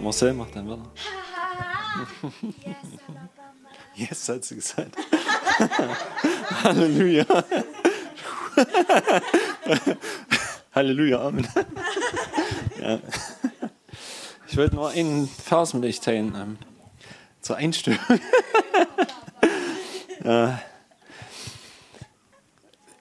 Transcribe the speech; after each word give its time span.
Marcel 0.00 0.34
macht 0.34 0.54
dann 0.56 0.68
weiter. 0.68 0.90
Yes, 3.96 4.28
hat 4.28 4.44
sie 4.44 4.56
gesagt. 4.56 4.96
Halleluja. 6.64 7.24
Halleluja, 10.74 11.28
Amen. 11.28 11.46
Ja. 12.80 12.98
Ich 14.48 14.56
wollte 14.56 14.74
nur 14.74 14.90
einen 14.90 15.28
Vers 15.28 15.74
mit 15.74 15.84
euch 15.84 16.00
teilen 16.00 16.34
ähm, 16.36 16.58
zur 17.40 17.54
Einstellung. 17.56 18.00
ja. 20.24 20.60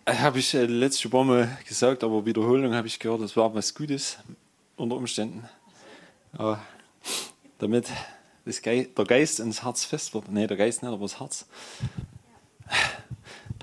Habe 0.05 0.39
ich 0.39 0.53
äh, 0.53 0.65
letzte 0.65 1.11
Woche 1.11 1.25
mal 1.25 1.57
gesagt, 1.67 2.03
aber 2.03 2.23
Wiederholung 2.25 2.75
habe 2.75 2.85
ich 2.85 2.99
gehört, 2.99 3.21
das 3.21 3.35
war 3.35 3.53
was 3.55 3.73
Gutes 3.73 4.19
unter 4.75 4.95
Umständen. 4.95 5.49
Ja, 6.37 6.61
damit 7.63 7.87
Ge 8.45 8.87
der 8.87 9.05
Geist 9.05 9.39
ins 9.39 9.63
Herz 9.63 9.85
fest 9.85 10.13
wird. 10.13 10.29
Nee, 10.29 10.47
der 10.47 10.57
Geist 10.57 10.83
nicht, 10.83 10.91
aber 10.91 11.03
das 11.03 11.19
Herz. 11.19 11.45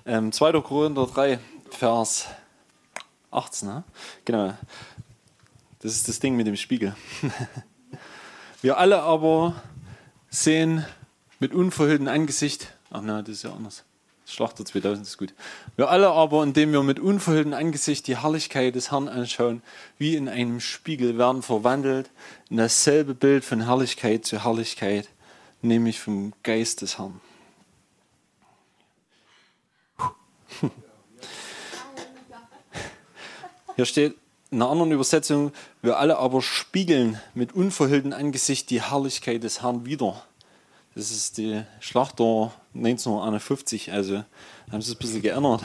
Ähm, 0.07 0.33
2. 0.33 0.61
Korinther 0.63 1.07
3, 1.07 1.39
Vers 1.71 2.27
18. 3.31 3.69
Ne? 3.69 3.85
Genau. 4.25 4.55
Das 5.81 5.93
ist 5.93 6.09
das 6.09 6.19
Ding 6.19 6.35
mit 6.35 6.47
dem 6.47 6.57
Spiegel. 6.57 6.97
Wir 8.63 8.79
alle 8.79 9.03
aber 9.03 9.63
sehen 10.30 10.85
mit 11.39 11.55
unverhülltem 11.55 12.09
Angesicht. 12.09 12.73
Ach 12.91 13.03
nein, 13.03 13.25
das 13.25 13.37
ist 13.37 13.43
ja 13.43 13.53
anders. 13.53 13.85
Schlachter 14.30 14.65
2000 14.65 15.07
ist 15.07 15.19
gut. 15.19 15.34
Wir 15.77 15.91
alle 15.91 16.11
aber, 16.11 16.43
indem 16.43 16.73
wir 16.73 16.83
mit 16.83 17.01
unverhülltem 17.01 17.52
Angesicht 17.52 18.07
die 18.07 18.16
Herrlichkeit 18.19 18.75
des 18.75 18.91
Herrn 18.93 19.09
anschauen, 19.09 19.62
wie 19.98 20.15
in 20.16 20.29
einem 20.29 20.61
Spiegel, 20.61 21.19
werden 21.19 21.43
verwandelt 21.43 22.11
in 22.48 22.57
dasselbe 22.59 23.15
Bild 23.15 23.45
von 23.45 23.66
Herrlichkeit 23.66 24.24
zu 24.24 24.45
Herrlichkeit, 24.45 25.09
nämlich 25.63 26.01
vom 26.01 26.32
Geist 26.43 26.82
des 26.82 26.99
Herrn. 26.99 27.21
Hier 33.77 33.87
steht 33.87 34.16
in 34.51 34.60
einer 34.60 34.71
anderen 34.71 34.93
Übersetzung, 34.93 35.52
wir 35.83 35.99
alle 35.99 36.18
aber 36.18 36.43
spiegeln 36.43 37.21
mit 37.35 37.52
unverhülltem 37.52 38.12
Angesicht 38.12 38.71
die 38.71 38.83
Herrlichkeit 38.83 39.43
des 39.43 39.62
Herrn 39.62 39.87
wieder. 39.87 40.24
Das 40.96 41.13
ist 41.13 41.38
die 41.38 41.63
Schlachter 41.79 42.52
1951, 42.74 43.93
also 43.93 44.24
haben 44.73 44.83
sie 44.83 44.91
es 44.91 44.96
ein 44.96 44.99
bisschen 44.99 45.23
geändert. 45.23 45.63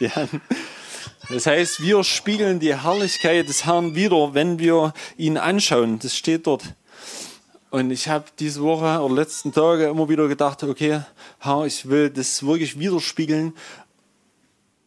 das 1.28 1.44
heißt, 1.44 1.82
wir 1.82 2.02
spiegeln 2.02 2.58
die 2.58 2.74
Herrlichkeit 2.74 3.50
des 3.50 3.66
Herrn 3.66 3.94
wieder, 3.94 4.32
wenn 4.32 4.58
wir 4.58 4.94
ihn 5.18 5.36
anschauen. 5.36 5.98
Das 5.98 6.16
steht 6.16 6.46
dort. 6.46 6.64
Und 7.68 7.90
ich 7.90 8.08
habe 8.08 8.24
diese 8.38 8.62
Woche 8.62 8.98
oder 8.98 9.14
letzten 9.14 9.52
Tage 9.52 9.88
immer 9.88 10.08
wieder 10.08 10.26
gedacht, 10.26 10.62
okay, 10.62 11.02
Herr, 11.38 11.66
ich 11.66 11.86
will 11.86 12.08
das 12.08 12.44
wirklich 12.44 12.78
widerspiegeln. 12.78 13.52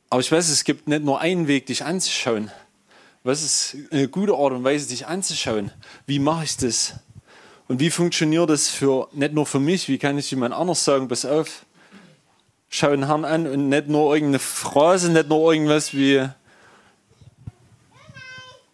Aber 0.09 0.21
ich 0.21 0.31
weiß, 0.31 0.49
es 0.49 0.63
gibt 0.63 0.87
nicht 0.87 1.03
nur 1.03 1.21
einen 1.21 1.47
Weg, 1.47 1.67
dich 1.67 1.85
anzuschauen. 1.85 2.49
Was 3.23 3.43
ist 3.43 3.77
eine 3.91 4.07
gute 4.07 4.33
Art 4.33 4.53
und 4.53 4.63
Weise, 4.63 4.87
dich 4.87 5.05
anzuschauen? 5.05 5.71
Wie 6.07 6.17
mache 6.17 6.45
ich 6.45 6.57
das? 6.57 6.95
Und 7.67 7.79
wie 7.79 7.89
funktioniert 7.89 8.49
das 8.49 8.69
für, 8.69 9.07
nicht 9.13 9.33
nur 9.33 9.45
für 9.45 9.59
mich, 9.59 9.87
wie 9.87 9.97
kann 9.97 10.17
ich 10.17 10.29
jemand 10.31 10.53
anders 10.53 10.83
sagen, 10.83 11.07
pass 11.07 11.25
auf, 11.25 11.65
schau 12.69 12.89
den 12.89 13.05
Herrn 13.05 13.23
an 13.23 13.47
und 13.47 13.69
nicht 13.69 13.87
nur 13.87 14.13
irgendeine 14.13 14.39
Phrase, 14.39 15.11
nicht 15.11 15.29
nur 15.29 15.53
irgendwas 15.53 15.93
wie, 15.93 16.27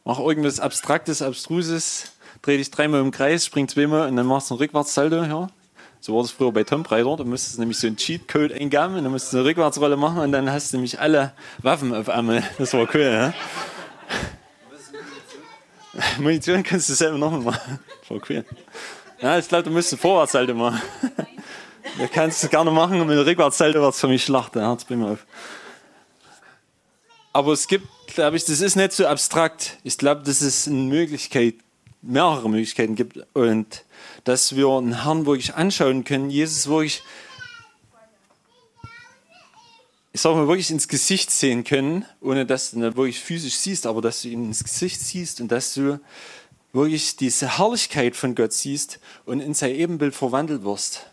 mach 0.06 0.20
irgendwas 0.20 0.60
Abstraktes, 0.60 1.22
Abstruses, 1.22 2.14
dreh 2.42 2.58
dich 2.58 2.72
dreimal 2.72 3.02
im 3.02 3.12
Kreis, 3.12 3.46
spring 3.46 3.68
zweimal 3.68 4.10
und 4.10 4.16
dann 4.16 4.26
machst 4.26 4.50
du 4.50 4.56
einen 4.56 4.62
Rückwärtssalto, 4.62 5.24
ja. 5.24 5.50
So 6.02 6.16
war 6.16 6.22
das 6.22 6.32
früher 6.32 6.54
bei 6.54 6.64
Tomb 6.64 6.90
Raider, 6.90 7.18
da 7.18 7.26
musstest 7.26 7.58
du 7.58 7.60
nämlich 7.60 7.78
so 7.78 7.88
einen 7.88 7.98
Cheatcode 7.98 8.54
eingeben 8.54 8.96
und 8.96 9.04
dann 9.04 9.12
musst 9.12 9.34
du 9.34 9.38
eine 9.38 9.46
Rückwärtsrolle 9.46 9.98
machen 9.98 10.20
und 10.20 10.32
dann 10.32 10.50
hast 10.50 10.72
du 10.72 10.78
nämlich 10.78 11.00
alle 11.00 11.34
Waffen 11.62 11.94
auf 11.94 12.08
einmal. 12.08 12.44
Das 12.58 12.74
war 12.74 12.88
cool, 12.94 13.02
ja. 13.02 13.34
Munition 16.20 16.64
kannst 16.64 16.90
du 16.90 16.94
selber 16.94 17.18
nochmal 17.18 17.42
machen. 17.42 17.80
War 18.08 18.22
cool. 18.30 18.46
Ja, 19.22 19.38
ich 19.38 19.48
glaube, 19.48 19.64
du 19.64 19.72
müsstest 19.72 20.02
Vorwärtsseite 20.02 20.54
machen. 20.56 20.82
Du 21.98 22.08
kannst 22.08 22.44
es 22.44 22.50
gerne 22.50 22.72
machen, 22.72 23.00
mit 23.00 23.18
der 23.18 23.26
Rückwärtsseite 23.26 23.82
wird 23.82 23.94
es 23.94 24.00
für 24.00 24.08
mich 24.08 24.24
schlachten. 24.24 24.60
Ja, 24.60 24.76
bring 24.76 25.04
auf. 25.04 25.26
Aber 27.34 27.54
es 27.54 27.68
gibt, 27.68 27.88
glaube 28.08 28.38
ich, 28.38 28.46
das 28.46 28.62
ist 28.62 28.76
nicht 28.76 28.92
so 28.92 29.06
abstrakt. 29.06 29.78
Ich 29.84 29.98
glaube, 29.98 30.24
dass 30.24 30.42
es 30.42 30.68
eine 30.68 30.78
Möglichkeit, 30.78 31.56
mehrere 32.02 32.50
Möglichkeiten 32.50 32.96
gibt 32.96 33.20
und 33.34 33.84
dass 34.24 34.56
wir 34.56 34.68
einen 34.70 35.04
Herrn 35.04 35.26
wirklich 35.26 35.54
anschauen 35.56 36.04
können, 36.04 36.30
Jesus 36.30 36.68
wirklich, 36.68 37.04
ich 40.12 40.22
sage 40.22 40.36
mal, 40.36 40.48
wirklich 40.48 40.72
ins 40.72 40.88
Gesicht 40.88 41.32
sehen 41.32 41.64
können, 41.64 42.06
ohne 42.22 42.46
dass 42.46 42.72
du 42.72 42.78
ihn 42.78 42.82
wirklich 42.82 43.20
physisch 43.20 43.56
siehst, 43.56 43.86
aber 43.86 44.02
dass 44.02 44.22
du 44.22 44.30
ihn 44.30 44.46
ins 44.46 44.64
Gesicht 44.64 45.00
siehst 45.00 45.40
und 45.40 45.52
dass 45.52 45.74
du 45.76 46.00
wirklich 46.74 47.16
diese 47.16 47.58
Herrlichkeit 47.58 48.16
von 48.16 48.36
Gott 48.36 48.54
siehst 48.54 49.00
und 49.26 49.40
in 49.40 49.54
sein 49.54 49.76
Ebenbild 49.76 50.16
verwandelt 50.16 50.64
wirst. 50.64 51.06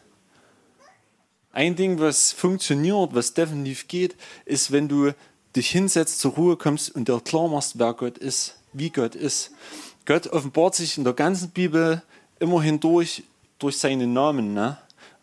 Ein 1.52 1.76
Ding, 1.76 1.98
was 1.98 2.32
funktioniert, 2.32 3.14
was 3.14 3.32
definitiv 3.32 3.88
geht, 3.88 4.14
ist, 4.44 4.72
wenn 4.72 4.88
du 4.88 5.12
dich 5.54 5.70
hinsetzt, 5.70 6.20
zur 6.20 6.32
Ruhe 6.32 6.56
kommst 6.56 6.94
und 6.94 7.08
dir 7.08 7.20
klar 7.20 7.48
machst, 7.48 7.78
wer 7.78 7.94
Gott 7.94 8.18
ist, 8.18 8.56
wie 8.74 8.90
Gott 8.90 9.14
ist. 9.14 9.52
Gott 10.04 10.26
offenbart 10.26 10.74
sich 10.74 10.98
in 10.98 11.04
der 11.04 11.14
ganzen 11.14 11.50
Bibel 11.50 12.02
immerhin 12.38 12.78
durch, 12.78 13.24
durch 13.58 13.78
seinen 13.78 14.12
Namen. 14.12 14.52
Ne? 14.52 14.76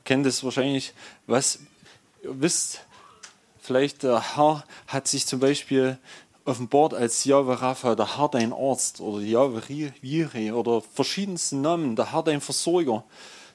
Kennt 0.04 0.26
das 0.26 0.44
wahrscheinlich, 0.44 0.94
was 1.28 1.60
ihr 2.24 2.42
wisst, 2.42 2.82
vielleicht 3.64 4.04
der 4.04 4.36
Herr 4.36 4.64
hat 4.88 5.08
sich 5.08 5.26
zum 5.26 5.40
Beispiel 5.40 5.98
offenbart 6.46 6.94
als 6.94 7.24
Jahwe 7.24 7.62
Rapha, 7.62 7.96
der 7.96 8.18
Herr 8.18 8.28
dein 8.28 8.52
Arzt 8.54 9.00
oder 9.00 9.24
Jahwe 9.24 9.64
Jireh 10.02 10.52
oder 10.52 10.82
verschiedensten 10.82 11.62
Namen, 11.62 11.96
der 11.96 12.12
Herr 12.12 12.24
dein 12.24 12.42
Versorger, 12.42 13.04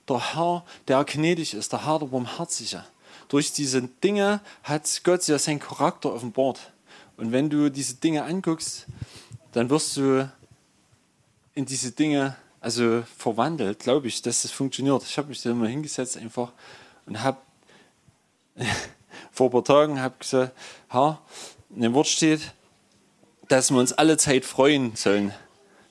der 0.08 0.34
Herr, 0.34 0.64
der 0.88 1.04
gnädig 1.04 1.54
ist, 1.54 1.72
der 1.72 1.84
Herr 1.84 1.98
der 1.98 2.06
Barmherzige. 2.06 2.84
Durch 3.28 3.52
diese 3.52 3.82
Dinge 3.82 4.40
hat 4.62 5.02
Gott 5.04 5.26
ja 5.28 5.38
seinen 5.38 5.60
Charakter 5.60 6.14
offenbart. 6.14 6.72
Und 7.18 7.32
wenn 7.32 7.50
du 7.50 7.70
diese 7.70 7.96
Dinge 7.96 8.24
anguckst, 8.24 8.86
dann 9.52 9.68
wirst 9.68 9.96
du 9.98 10.30
in 11.54 11.66
diese 11.66 11.90
Dinge 11.90 12.36
also 12.60 13.02
verwandelt, 13.16 13.80
glaube 13.80 14.08
ich, 14.08 14.22
dass 14.22 14.42
das 14.42 14.50
funktioniert. 14.50 15.02
Ich 15.02 15.18
habe 15.18 15.28
mich 15.28 15.42
da 15.42 15.52
mal 15.52 15.68
hingesetzt 15.68 16.16
einfach 16.16 16.52
und 17.06 17.22
habe 17.22 17.38
vor 19.38 19.48
ein 19.48 19.52
paar 19.52 19.62
Tagen 19.64 20.02
hab 20.02 20.18
gesagt, 20.18 20.52
Herr, 20.88 21.20
in 21.72 21.82
dem 21.82 21.94
Wort 21.94 22.08
steht, 22.08 22.40
dass 23.46 23.70
wir 23.70 23.78
uns 23.78 23.92
alle 23.92 24.16
Zeit 24.16 24.44
freuen 24.44 24.96
sollen. 24.96 25.32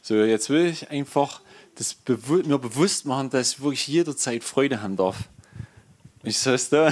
So, 0.02 0.16
jetzt 0.16 0.50
will 0.50 0.66
ich 0.66 0.92
einfach 0.92 1.40
das 1.76 1.94
bewu 1.94 2.44
mir 2.46 2.60
bewusst 2.60 3.06
machen, 3.06 3.30
dass 3.30 3.54
ich 3.54 3.62
wirklich 3.62 3.88
jederzeit 3.88 4.44
Freude 4.44 4.82
haben 4.82 4.98
darf. 4.98 5.16
Ich 6.24 6.46
ist 6.46 6.74
da. 6.74 6.92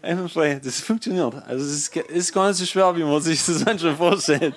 einfach 0.00 0.30
frei. 0.30 0.58
Das 0.64 0.80
funktioniert. 0.80 1.34
Also 1.46 1.66
es 1.66 1.90
ist, 2.08 2.32
gar 2.32 2.48
nicht 2.48 2.56
so 2.56 2.64
schwer, 2.64 2.96
wie 2.96 3.04
man 3.04 3.20
sich 3.20 3.44
das 3.44 3.62
manchmal 3.66 3.96
vorstellt. 3.96 4.54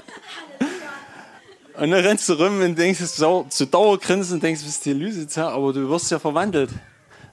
Und 1.78 1.92
dann 1.92 2.06
rennst 2.06 2.30
du 2.30 2.34
rum 2.34 2.62
und 2.62 2.78
denkst, 2.78 3.00
zu 3.00 3.66
Dauergrinsen 3.66 4.36
und 4.36 4.44
denkst, 4.44 4.62
was 4.62 4.70
ist 4.70 4.86
die 4.86 4.94
Lüse, 4.94 5.28
aber 5.46 5.74
du 5.74 5.90
wirst 5.90 6.10
ja 6.10 6.20
verwandelt. 6.20 6.70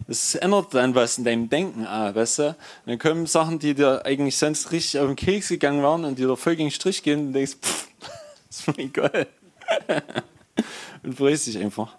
Das 0.09 0.37
ändert 0.37 0.73
dann 0.73 0.95
was 0.95 1.19
in 1.19 1.25
deinem 1.25 1.49
Denken 1.49 1.87
auch, 1.87 2.15
weißt 2.15 2.39
du? 2.39 2.49
Und 2.49 2.57
dann 2.87 2.99
kommen 2.99 3.27
Sachen, 3.27 3.59
die 3.59 3.75
dir 3.75 4.05
eigentlich 4.05 4.39
sonst 4.39 4.71
richtig 4.71 5.01
auf 5.01 5.07
den 5.07 5.17
Keks 5.17 5.49
gegangen 5.49 5.83
waren 5.83 6.05
und 6.05 6.19
die 6.19 6.23
dir 6.23 6.37
voll 6.37 6.55
gegen 6.55 6.69
den 6.69 6.75
Strich 6.75 7.03
gehen 7.03 7.29
und 7.29 7.33
denkst, 7.33 7.57
pff, 7.61 7.89
ist 8.51 8.69
mir 8.69 8.79
egal. 8.79 9.27
und 11.03 11.17
freust 11.17 11.49
dich 11.49 11.59
einfach. 11.59 11.97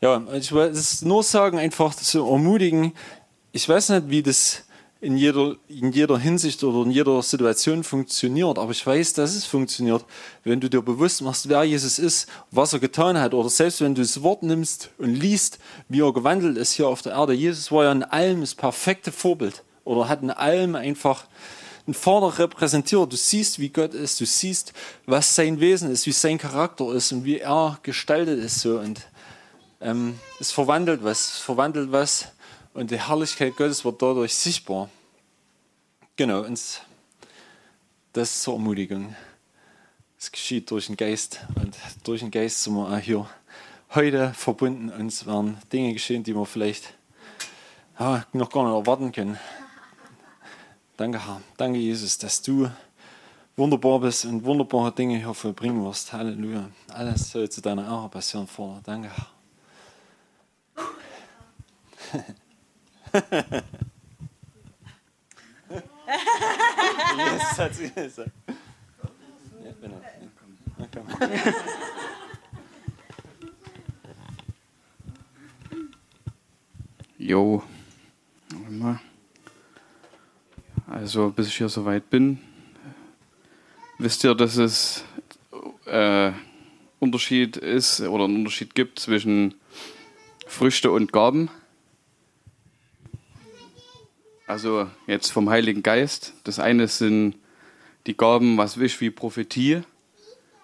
Ja, 0.00 0.22
ich 0.34 0.52
will 0.52 0.68
das 0.68 1.00
nur 1.02 1.22
sagen, 1.22 1.58
einfach 1.58 1.94
zu 1.94 2.26
ermutigen. 2.26 2.92
Ich 3.52 3.66
weiß 3.66 3.88
nicht, 3.90 4.10
wie 4.10 4.22
das 4.22 4.65
in 5.06 5.16
jeder, 5.16 5.54
in 5.68 5.92
jeder 5.92 6.18
Hinsicht 6.18 6.64
oder 6.64 6.84
in 6.84 6.90
jeder 6.90 7.22
Situation 7.22 7.84
funktioniert. 7.84 8.58
Aber 8.58 8.72
ich 8.72 8.84
weiß, 8.84 9.12
dass 9.12 9.36
es 9.36 9.44
funktioniert, 9.44 10.04
wenn 10.42 10.58
du 10.58 10.68
dir 10.68 10.82
bewusst 10.82 11.22
machst, 11.22 11.48
wer 11.48 11.62
Jesus 11.62 12.00
ist, 12.00 12.28
was 12.50 12.72
er 12.72 12.80
getan 12.80 13.16
hat. 13.16 13.32
Oder 13.32 13.48
selbst 13.48 13.80
wenn 13.80 13.94
du 13.94 14.02
das 14.02 14.22
Wort 14.24 14.42
nimmst 14.42 14.90
und 14.98 15.14
liest, 15.14 15.60
wie 15.88 16.00
er 16.00 16.12
gewandelt 16.12 16.58
ist 16.58 16.72
hier 16.72 16.88
auf 16.88 17.02
der 17.02 17.12
Erde. 17.12 17.34
Jesus 17.34 17.70
war 17.70 17.84
ja 17.84 17.92
in 17.92 18.02
allem 18.02 18.40
das 18.40 18.56
perfekte 18.56 19.12
Vorbild. 19.12 19.62
Oder 19.84 20.08
hat 20.08 20.22
in 20.22 20.32
allem 20.32 20.74
einfach 20.74 21.26
einen 21.86 21.94
Vater 21.94 22.40
repräsentiert. 22.40 23.12
Du 23.12 23.16
siehst, 23.16 23.60
wie 23.60 23.68
Gott 23.68 23.94
ist. 23.94 24.20
Du 24.20 24.26
siehst, 24.26 24.72
was 25.06 25.36
sein 25.36 25.60
Wesen 25.60 25.88
ist, 25.88 26.06
wie 26.06 26.12
sein 26.12 26.36
Charakter 26.36 26.92
ist 26.92 27.12
und 27.12 27.24
wie 27.24 27.38
er 27.38 27.78
gestaltet 27.84 28.40
ist. 28.40 28.58
So. 28.58 28.80
Und 28.80 29.02
ähm, 29.80 30.18
es 30.40 30.50
verwandelt 30.50 31.04
was. 31.04 31.34
Es 31.34 31.38
verwandelt 31.38 31.92
was 31.92 32.32
und 32.76 32.90
die 32.90 33.00
Herrlichkeit 33.00 33.56
Gottes 33.56 33.84
wird 33.84 34.02
dadurch 34.02 34.34
sichtbar. 34.34 34.90
Genau, 36.14 36.42
und 36.42 36.82
das 38.12 38.30
ist 38.30 38.42
zur 38.42 38.54
Ermutigung. 38.54 39.16
Es 40.18 40.30
geschieht 40.30 40.70
durch 40.70 40.86
den 40.86 40.96
Geist. 40.96 41.40
Und 41.54 41.76
durch 42.04 42.20
den 42.20 42.30
Geist 42.30 42.62
sind 42.62 42.74
wir 42.74 42.88
auch 42.88 42.98
hier 42.98 43.28
heute 43.94 44.32
verbunden. 44.34 44.90
Uns 44.90 45.26
werden 45.26 45.58
Dinge 45.72 45.94
geschehen, 45.94 46.22
die 46.22 46.34
wir 46.34 46.44
vielleicht 46.46 46.92
ja, 47.98 48.26
noch 48.32 48.50
gar 48.50 48.64
nicht 48.64 48.86
erwarten 48.86 49.10
können. 49.10 49.38
Danke, 50.96 51.26
Herr. 51.26 51.40
Danke, 51.56 51.78
Jesus, 51.78 52.18
dass 52.18 52.42
du 52.42 52.70
wunderbar 53.56 54.00
bist 54.00 54.26
und 54.26 54.44
wunderbare 54.44 54.92
Dinge 54.92 55.16
hier 55.16 55.34
vollbringen 55.34 55.82
wirst. 55.84 56.12
Halleluja. 56.12 56.70
Alles 56.88 57.30
soll 57.30 57.48
zu 57.48 57.62
deiner 57.62 57.84
Ehre 57.84 58.08
passieren, 58.10 58.46
Vater. 58.46 58.80
Danke, 58.84 59.10
Herr. 62.12 62.24
Yes, 67.16 67.58
hat 67.58 67.74
sie 67.74 67.90
gesagt. 67.90 68.30
Ja, 68.46 69.72
genau. 69.80 70.00
Ja, 70.78 70.86
komm. 70.92 71.06
Jo. 77.18 77.62
Also, 80.86 81.30
bis 81.30 81.48
ich 81.48 81.56
hier 81.56 81.68
soweit 81.68 82.08
bin, 82.10 82.38
wisst 83.98 84.24
ihr, 84.24 84.34
dass 84.34 84.56
es 84.56 85.04
äh, 85.86 86.32
Unterschied 87.00 87.56
ist 87.56 88.00
oder 88.00 88.24
einen 88.24 88.36
Unterschied 88.36 88.74
gibt 88.74 88.98
zwischen 88.98 89.54
Früchte 90.46 90.90
und 90.90 91.12
Gaben? 91.12 91.50
Also 94.56 94.88
jetzt 95.06 95.32
vom 95.32 95.50
Heiligen 95.50 95.82
Geist. 95.82 96.32
Das 96.44 96.58
eine 96.58 96.88
sind 96.88 97.34
die 98.06 98.16
Gaben, 98.16 98.56
was 98.56 98.80
wisch 98.80 99.02
wie 99.02 99.10
Prophetie, 99.10 99.82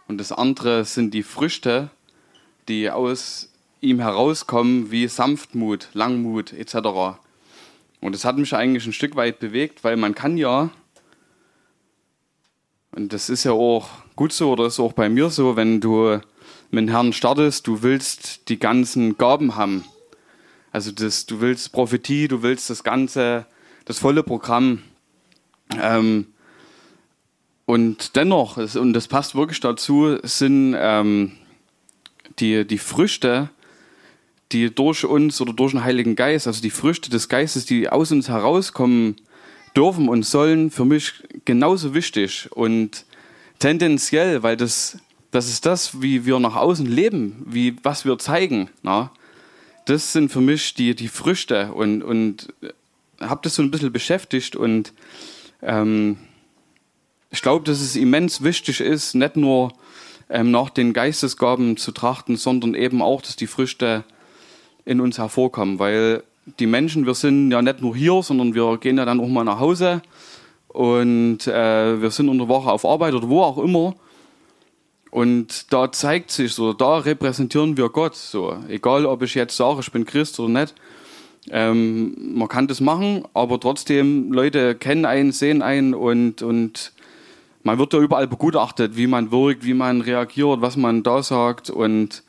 und 0.08 0.16
das 0.16 0.32
andere 0.32 0.86
sind 0.86 1.12
die 1.12 1.22
Früchte, 1.22 1.90
die 2.68 2.88
aus 2.88 3.50
ihm 3.82 4.00
herauskommen 4.00 4.90
wie 4.90 5.08
Sanftmut, 5.08 5.90
Langmut 5.92 6.54
etc. 6.54 7.18
Und 8.00 8.14
das 8.14 8.24
hat 8.24 8.38
mich 8.38 8.54
eigentlich 8.54 8.86
ein 8.86 8.94
Stück 8.94 9.14
weit 9.14 9.40
bewegt, 9.40 9.84
weil 9.84 9.98
man 9.98 10.14
kann 10.14 10.38
ja, 10.38 10.70
und 12.92 13.12
das 13.12 13.28
ist 13.28 13.44
ja 13.44 13.52
auch 13.52 13.90
gut 14.16 14.32
so 14.32 14.52
oder 14.52 14.68
ist 14.68 14.80
auch 14.80 14.94
bei 14.94 15.10
mir 15.10 15.28
so, 15.28 15.54
wenn 15.56 15.82
du 15.82 16.18
mit 16.70 16.86
dem 16.86 16.88
Herrn 16.88 17.12
startest, 17.12 17.66
du 17.66 17.82
willst 17.82 18.48
die 18.48 18.58
ganzen 18.58 19.18
Gaben 19.18 19.56
haben. 19.56 19.84
Also 20.70 20.92
das, 20.92 21.26
du 21.26 21.42
willst 21.42 21.72
Prophetie, 21.72 22.26
du 22.26 22.42
willst 22.42 22.70
das 22.70 22.82
ganze, 22.84 23.44
das 23.84 23.98
volle 23.98 24.22
Programm. 24.22 24.82
Ähm, 25.80 26.26
und 27.66 28.16
dennoch, 28.16 28.56
und 28.56 28.92
das 28.92 29.08
passt 29.08 29.34
wirklich 29.34 29.60
dazu, 29.60 30.18
sind 30.22 30.74
ähm, 30.78 31.32
die, 32.38 32.66
die 32.66 32.78
Früchte, 32.78 33.50
die 34.50 34.74
durch 34.74 35.04
uns 35.04 35.40
oder 35.40 35.52
durch 35.52 35.72
den 35.72 35.84
Heiligen 35.84 36.16
Geist, 36.16 36.46
also 36.46 36.60
die 36.60 36.70
Früchte 36.70 37.10
des 37.10 37.28
Geistes, 37.28 37.64
die 37.64 37.88
aus 37.88 38.12
uns 38.12 38.28
herauskommen 38.28 39.16
dürfen 39.74 40.08
und 40.08 40.24
sollen, 40.24 40.70
für 40.70 40.84
mich 40.84 41.14
genauso 41.44 41.94
wichtig 41.94 42.48
und 42.52 43.06
tendenziell, 43.58 44.42
weil 44.42 44.56
das, 44.56 44.98
das 45.30 45.48
ist 45.48 45.64
das, 45.64 46.02
wie 46.02 46.26
wir 46.26 46.38
nach 46.38 46.56
außen 46.56 46.86
leben, 46.86 47.46
wie, 47.46 47.76
was 47.82 48.04
wir 48.04 48.18
zeigen. 48.18 48.68
Na? 48.82 49.12
Das 49.86 50.12
sind 50.12 50.30
für 50.30 50.40
mich 50.40 50.74
die, 50.74 50.94
die 50.94 51.08
Früchte 51.08 51.72
und, 51.72 52.02
und 52.02 52.52
habe 53.28 53.40
das 53.42 53.54
so 53.54 53.62
ein 53.62 53.70
bisschen 53.70 53.92
beschäftigt 53.92 54.56
und 54.56 54.92
ähm, 55.62 56.18
ich 57.30 57.42
glaube, 57.42 57.64
dass 57.64 57.80
es 57.80 57.96
immens 57.96 58.42
wichtig 58.42 58.80
ist, 58.80 59.14
nicht 59.14 59.36
nur 59.36 59.72
ähm, 60.28 60.50
nach 60.50 60.70
den 60.70 60.92
Geistesgaben 60.92 61.76
zu 61.76 61.92
trachten, 61.92 62.36
sondern 62.36 62.74
eben 62.74 63.02
auch, 63.02 63.22
dass 63.22 63.36
die 63.36 63.46
Früchte 63.46 64.04
in 64.84 65.00
uns 65.00 65.18
hervorkommen, 65.18 65.78
weil 65.78 66.22
die 66.58 66.66
Menschen, 66.66 67.06
wir 67.06 67.14
sind 67.14 67.50
ja 67.50 67.62
nicht 67.62 67.80
nur 67.80 67.96
hier, 67.96 68.22
sondern 68.22 68.54
wir 68.54 68.78
gehen 68.78 68.98
ja 68.98 69.04
dann 69.04 69.20
auch 69.20 69.28
mal 69.28 69.44
nach 69.44 69.60
Hause 69.60 70.02
und 70.68 71.46
äh, 71.46 72.00
wir 72.00 72.10
sind 72.10 72.28
unter 72.28 72.48
Woche 72.48 72.70
auf 72.70 72.84
Arbeit 72.84 73.14
oder 73.14 73.28
wo 73.28 73.42
auch 73.42 73.58
immer. 73.58 73.94
Und 75.10 75.72
da 75.72 75.92
zeigt 75.92 76.30
sich 76.30 76.54
so, 76.54 76.72
da 76.72 76.96
repräsentieren 76.96 77.76
wir 77.76 77.90
Gott 77.90 78.16
so. 78.16 78.56
Egal, 78.68 79.04
ob 79.04 79.22
ich 79.22 79.34
jetzt 79.34 79.54
sage, 79.56 79.80
ich 79.80 79.92
bin 79.92 80.06
Christ 80.06 80.40
oder 80.40 80.60
nicht. 80.60 80.74
Ähm, 81.50 82.36
man 82.36 82.48
kann 82.48 82.68
das 82.68 82.80
machen, 82.80 83.24
aber 83.34 83.58
trotzdem, 83.58 84.32
Leute 84.32 84.74
kennen 84.74 85.04
einen, 85.04 85.32
sehen 85.32 85.60
einen 85.62 85.94
und, 85.94 86.42
und 86.42 86.92
man 87.64 87.78
wird 87.78 87.92
da 87.94 87.98
überall 87.98 88.26
begutachtet, 88.26 88.96
wie 88.96 89.06
man 89.06 89.30
wirkt, 89.30 89.64
wie 89.64 89.74
man 89.74 90.00
reagiert, 90.00 90.60
was 90.60 90.76
man 90.76 91.02
da 91.02 91.22
sagt. 91.22 91.70
Und 91.70 92.22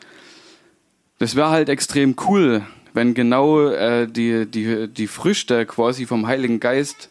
das 1.20 1.36
wäre 1.36 1.50
halt 1.50 1.70
extrem 1.70 2.16
cool, 2.28 2.64
wenn 2.94 3.14
genau 3.14 3.68
äh, 3.70 4.08
die, 4.08 4.46
die, 4.46 4.88
die 4.88 5.08
Früchte 5.08 5.66
quasi 5.66 6.06
vom 6.06 6.28
Heiligen 6.28 6.60
Geist 6.60 7.10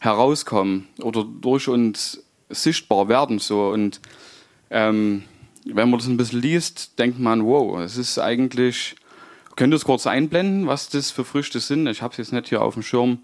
herauskommen 0.00 0.88
oder 1.00 1.24
durch 1.24 1.68
uns 1.68 2.22
sichtbar 2.48 3.08
werden. 3.08 3.38
So. 3.38 3.68
Und 3.68 4.00
ähm, 4.70 5.24
wenn 5.64 5.90
man 5.90 5.98
das 5.98 6.08
ein 6.08 6.16
bisschen 6.16 6.42
liest, 6.42 6.98
denkt 6.98 7.18
man, 7.18 7.44
wow, 7.44 7.80
es 7.80 7.96
ist 7.96 8.18
eigentlich. 8.18 8.96
Könnt 9.56 9.72
ihr 9.72 9.76
es 9.76 9.84
kurz 9.84 10.08
einblenden, 10.08 10.66
was 10.66 10.88
das 10.88 11.12
für 11.12 11.24
Früchte 11.24 11.60
sind? 11.60 11.86
Ich 11.86 12.02
habe 12.02 12.10
es 12.10 12.18
jetzt 12.18 12.32
nicht 12.32 12.48
hier 12.48 12.60
auf 12.60 12.74
dem 12.74 12.82
Schirm. 12.82 13.22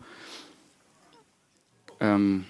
Ähm, 1.99 2.47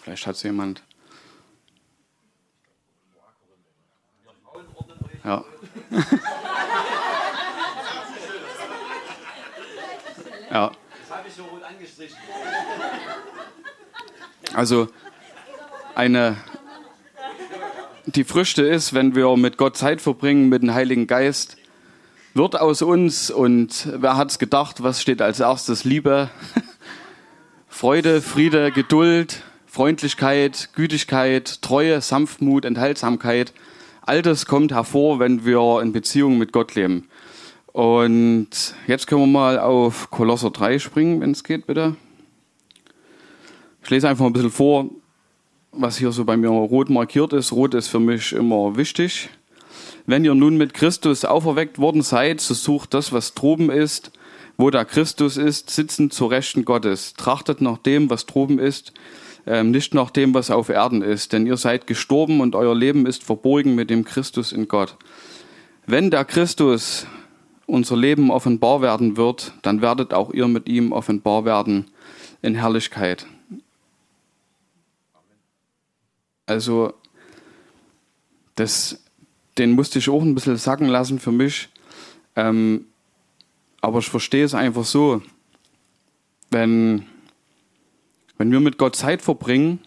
vielleicht 0.00 0.24
hat 0.26 0.36
es 0.36 0.44
jemand. 0.44 0.84
Ja. 5.24 5.44
ja. 10.50 10.70
Also 14.54 14.88
eine 15.94 16.36
die 18.18 18.24
Früchte 18.24 18.62
ist, 18.62 18.94
wenn 18.94 19.14
wir 19.14 19.36
mit 19.36 19.58
Gott 19.58 19.76
Zeit 19.76 20.00
verbringen, 20.00 20.48
mit 20.48 20.62
dem 20.62 20.74
Heiligen 20.74 21.06
Geist, 21.06 21.56
wird 22.34 22.60
aus 22.60 22.82
uns 22.82 23.30
und 23.30 23.88
wer 23.94 24.16
hat 24.16 24.32
es 24.32 24.40
gedacht, 24.40 24.82
was 24.82 25.00
steht 25.00 25.22
als 25.22 25.38
erstes? 25.38 25.84
Liebe, 25.84 26.28
Freude, 27.68 28.20
Friede, 28.20 28.72
Geduld, 28.72 29.44
Freundlichkeit, 29.66 30.70
Gütigkeit, 30.74 31.62
Treue, 31.62 32.00
Sanftmut, 32.00 32.64
Enthaltsamkeit. 32.64 33.52
All 34.02 34.20
das 34.22 34.46
kommt 34.46 34.72
hervor, 34.72 35.20
wenn 35.20 35.44
wir 35.44 35.80
in 35.80 35.92
Beziehung 35.92 36.38
mit 36.38 36.50
Gott 36.52 36.74
leben. 36.74 37.06
Und 37.68 38.74
jetzt 38.88 39.06
können 39.06 39.22
wir 39.22 39.28
mal 39.28 39.60
auf 39.60 40.10
Kolosser 40.10 40.50
3 40.50 40.80
springen, 40.80 41.20
wenn 41.20 41.30
es 41.30 41.44
geht, 41.44 41.68
bitte. 41.68 41.94
Ich 43.84 43.90
lese 43.90 44.08
einfach 44.08 44.26
ein 44.26 44.32
bisschen 44.32 44.50
vor, 44.50 44.90
was 45.80 45.96
hier 45.96 46.12
so 46.12 46.24
bei 46.24 46.36
mir 46.36 46.48
rot 46.48 46.90
markiert 46.90 47.32
ist. 47.32 47.52
Rot 47.52 47.74
ist 47.74 47.88
für 47.88 48.00
mich 48.00 48.32
immer 48.32 48.76
wichtig. 48.76 49.30
Wenn 50.06 50.24
ihr 50.24 50.34
nun 50.34 50.56
mit 50.56 50.74
Christus 50.74 51.24
auferweckt 51.24 51.78
worden 51.78 52.02
seid, 52.02 52.40
so 52.40 52.54
sucht 52.54 52.94
das, 52.94 53.12
was 53.12 53.34
droben 53.34 53.70
ist, 53.70 54.10
wo 54.56 54.70
da 54.70 54.84
Christus 54.84 55.36
ist, 55.36 55.70
sitzend 55.70 56.12
zur 56.12 56.30
Rechten 56.30 56.64
Gottes. 56.64 57.14
Trachtet 57.14 57.60
nach 57.60 57.78
dem, 57.78 58.10
was 58.10 58.26
droben 58.26 58.58
ist, 58.58 58.92
ähm, 59.46 59.70
nicht 59.70 59.94
nach 59.94 60.10
dem, 60.10 60.34
was 60.34 60.50
auf 60.50 60.68
Erden 60.68 61.02
ist. 61.02 61.32
Denn 61.32 61.46
ihr 61.46 61.56
seid 61.56 61.86
gestorben 61.86 62.40
und 62.40 62.54
euer 62.56 62.74
Leben 62.74 63.06
ist 63.06 63.22
verborgen 63.22 63.74
mit 63.74 63.90
dem 63.90 64.04
Christus 64.04 64.52
in 64.52 64.66
Gott. 64.66 64.96
Wenn 65.86 66.10
der 66.10 66.24
Christus 66.24 67.06
unser 67.66 67.96
Leben 67.96 68.30
offenbar 68.30 68.82
werden 68.82 69.16
wird, 69.16 69.52
dann 69.62 69.80
werdet 69.80 70.12
auch 70.12 70.32
ihr 70.32 70.48
mit 70.48 70.68
ihm 70.68 70.90
offenbar 70.90 71.44
werden 71.44 71.86
in 72.42 72.54
Herrlichkeit. 72.54 73.26
Also, 76.48 76.94
das, 78.54 78.98
den 79.58 79.72
musste 79.72 79.98
ich 79.98 80.08
auch 80.08 80.22
ein 80.22 80.34
bisschen 80.34 80.56
sacken 80.56 80.88
lassen 80.88 81.18
für 81.18 81.30
mich. 81.30 81.68
Ähm, 82.36 82.86
aber 83.82 83.98
ich 83.98 84.08
verstehe 84.08 84.44
es 84.44 84.54
einfach 84.54 84.84
so, 84.84 85.22
wenn, 86.50 87.04
wenn 88.38 88.50
wir 88.50 88.60
mit 88.60 88.78
Gott 88.78 88.96
Zeit 88.96 89.20
verbringen, 89.20 89.80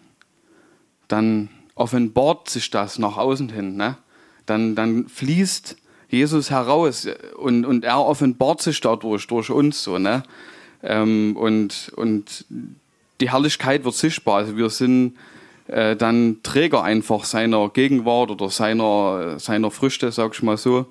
dann 1.08 1.50
offenbart 1.74 2.50
sich 2.50 2.70
das 2.70 3.00
nach 3.00 3.18
außen 3.18 3.50
hin. 3.50 3.76
Ne? 3.76 3.98
Dann, 4.46 4.76
dann 4.76 5.08
fließt 5.08 5.78
Jesus 6.10 6.52
heraus 6.52 7.08
und, 7.38 7.66
und 7.66 7.84
er 7.86 8.00
offenbart 8.06 8.62
sich 8.62 8.80
dadurch, 8.82 9.26
durch 9.26 9.50
uns 9.50 9.84
so. 9.84 9.98
Ne? 9.98 10.22
Ähm, 10.84 11.36
und, 11.36 11.92
und 11.96 12.46
die 13.20 13.32
Herrlichkeit 13.32 13.84
wird 13.84 13.96
sichtbar. 13.96 14.38
Also 14.38 14.58
wir 14.58 14.70
sind 14.70 15.18
äh, 15.72 15.96
dann 15.96 16.40
Träger 16.44 16.84
einfach 16.84 17.24
seiner 17.24 17.70
Gegenwart 17.70 18.30
oder 18.30 18.50
seiner, 18.50 19.40
seiner 19.40 19.72
Früchte, 19.72 20.12
sag 20.12 20.34
ich 20.34 20.44
mal 20.44 20.58
so. 20.58 20.86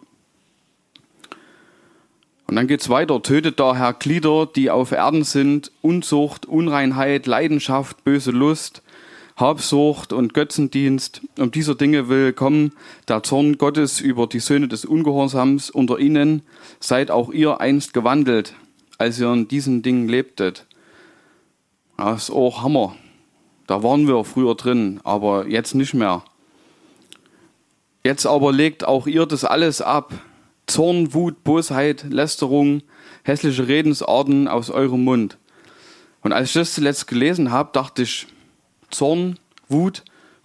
Und 2.47 2.57
dann 2.57 2.67
geht's 2.67 2.89
weiter. 2.89 3.23
Tötet 3.23 3.61
daher 3.61 3.93
Glieder, 3.93 4.47
die 4.47 4.71
auf 4.71 4.91
Erden 4.91 5.23
sind, 5.23 5.71
Unzucht, 5.83 6.47
Unreinheit, 6.47 7.27
Leidenschaft, 7.27 8.03
böse 8.03 8.33
Lust, 8.33 8.83
Habsucht 9.37 10.13
und 10.13 10.35
Götzendienst. 10.35 11.21
Um 11.39 11.51
dieser 11.51 11.75
Dinge 11.75 12.09
will 12.09 12.33
kommen 12.33 12.73
der 13.07 13.23
Zorn 13.23 13.57
Gottes 13.57 14.01
über 14.01 14.27
die 14.27 14.41
Söhne 14.41 14.67
des 14.67 14.85
Ungehorsams. 14.85 15.71
Unter 15.71 15.99
ihnen 15.99 16.43
seid 16.81 17.11
auch 17.11 17.31
ihr 17.31 17.61
einst 17.61 17.95
gewandelt, 17.95 18.55
als 18.99 19.21
ihr 19.21 19.33
in 19.33 19.47
diesen 19.47 19.83
Dingen 19.83 20.09
lebtet. 20.09 20.67
Das 21.97 22.25
ist 22.25 22.31
auch 22.31 22.63
Hammer. 22.63 22.97
Da 23.71 23.85
waren 23.85 24.09
wir 24.09 24.25
früher 24.25 24.57
drin, 24.57 24.99
aber 25.05 25.47
jetzt 25.47 25.77
nicht 25.77 25.95
mehr. 25.95 26.25
Jetzt 28.03 28.27
aber 28.27 28.51
legt 28.51 28.83
auch 28.83 29.07
ihr 29.07 29.27
das 29.27 29.45
alles 29.45 29.81
ab. 29.81 30.13
Zorn, 30.67 31.15
Wut, 31.15 31.45
Bosheit, 31.45 32.05
Lästerung, 32.11 32.83
hässliche 33.23 33.69
Redensarten 33.69 34.49
aus 34.49 34.71
eurem 34.71 35.05
Mund. 35.05 35.39
Und 36.23 36.33
als 36.33 36.49
ich 36.49 36.55
das 36.55 36.75
zuletzt 36.75 37.07
gelesen 37.07 37.53
habe, 37.53 37.71
dachte 37.73 38.03
ich, 38.03 38.27
Zorn, 38.91 39.39
Wut, 39.69 40.03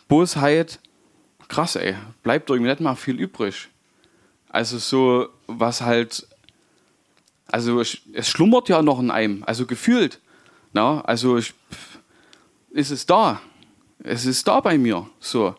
Bosheit, 0.07 0.79
krass, 1.47 1.77
ey, 1.77 1.95
bleibt 2.21 2.51
irgendwie 2.51 2.69
nicht 2.69 2.79
mal 2.81 2.93
viel 2.93 3.19
übrig. 3.19 3.69
Also 4.49 4.77
so, 4.77 5.29
was 5.47 5.81
halt, 5.81 6.27
also 7.47 7.79
es, 7.79 7.97
es 8.13 8.29
schlummert 8.29 8.69
ja 8.69 8.83
noch 8.83 8.99
in 8.99 9.09
einem, 9.09 9.43
also 9.47 9.65
gefühlt. 9.65 10.19
Na, 10.73 11.01
also 11.01 11.37
ich, 11.39 11.55
ist 12.75 12.91
es 12.91 13.05
da. 13.05 13.41
Es 14.03 14.25
ist 14.25 14.47
da 14.47 14.59
bei 14.59 14.77
mir, 14.77 15.09
so. 15.19 15.55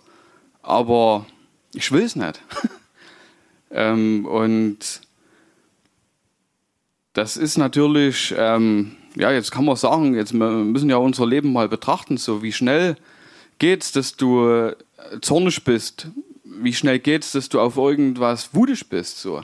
Aber 0.63 1.27
ich 1.73 1.91
will 1.91 2.03
es 2.03 2.15
nicht. 2.15 2.41
ähm, 3.71 4.27
und 4.27 5.01
das 7.15 7.39
ist 7.39 7.57
natürlich, 7.57 8.35
ähm, 8.37 8.97
ja, 9.17 9.33
jetzt 9.33 9.51
kann 9.51 9.65
man 9.65 9.77
sagen, 9.77 10.15
jetzt 10.15 10.35
müssen 10.35 10.91
ja 10.91 10.99
unser 10.99 11.27
Leben 11.27 11.55
mal 11.55 11.69
betrachten, 11.71 12.19
so 12.19 12.43
wie 12.43 12.53
schnell 12.53 12.97
geht's, 13.59 13.93
dass 13.93 14.17
du 14.17 14.47
äh, 14.47 14.77
zornig 15.23 15.65
bist? 15.65 16.09
Wie 16.45 16.75
schnell 16.75 16.99
geht's, 16.99 17.33
dass 17.33 17.49
du 17.49 17.61
auf 17.61 17.79
irgendwas 17.79 18.55
wutig 18.55 18.91
bist, 18.91 19.23
so? 19.23 19.43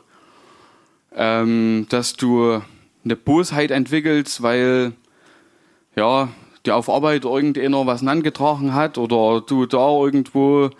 Ähm, 1.14 1.86
dass 1.88 2.12
du 2.12 2.60
eine 3.02 3.16
Bosheit 3.16 3.70
entwickelst, 3.70 4.42
weil, 4.42 4.92
ja, 5.96 6.28
dir 6.64 6.76
auf 6.76 6.88
Arbeit 6.88 7.24
irgendeiner 7.24 7.86
was 7.86 8.06
angetragen 8.06 8.74
hat 8.74 8.98
oder 8.98 9.40
du 9.40 9.66
da 9.66 9.90
irgendwo 9.90 10.70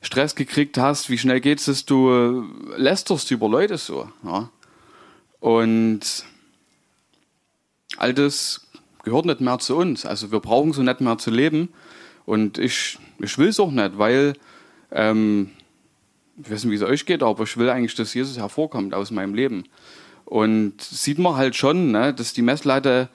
Stress 0.00 0.34
gekriegt 0.34 0.78
hast, 0.78 1.10
wie 1.10 1.18
schnell 1.18 1.40
geht's, 1.40 1.64
dass 1.64 1.84
du 1.84 2.10
äh, 2.10 2.76
lästerst 2.76 3.30
über 3.30 3.48
Leute 3.48 3.78
so, 3.78 4.08
ja? 4.24 4.50
Und 5.40 6.24
all 7.98 8.14
das 8.14 8.66
gehört 9.02 9.26
nicht 9.26 9.40
mehr 9.40 9.58
zu 9.58 9.76
uns. 9.76 10.04
Also 10.04 10.32
wir 10.32 10.40
brauchen 10.40 10.72
so 10.72 10.82
nicht 10.82 11.00
mehr 11.00 11.18
zu 11.18 11.30
leben. 11.30 11.68
Und 12.24 12.58
ich, 12.58 12.98
ich 13.20 13.38
will 13.38 13.48
es 13.48 13.60
auch 13.60 13.70
nicht, 13.70 13.98
weil 13.98 14.34
ähm, 14.90 15.50
ich 16.42 16.50
weiß 16.50 16.64
nicht, 16.64 16.72
wie 16.72 16.76
es 16.76 16.90
euch 16.90 17.06
geht, 17.06 17.22
aber 17.22 17.44
ich 17.44 17.56
will 17.56 17.70
eigentlich, 17.70 17.94
dass 17.94 18.14
Jesus 18.14 18.38
hervorkommt 18.38 18.94
aus 18.94 19.10
meinem 19.10 19.34
Leben. 19.34 19.64
Und 20.24 20.82
sieht 20.82 21.18
man 21.18 21.36
halt 21.36 21.54
schon, 21.54 21.92
ne, 21.92 22.12
dass 22.12 22.32
die 22.32 22.42
Messlatte 22.42 23.08